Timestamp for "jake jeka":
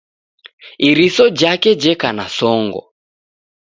1.39-2.09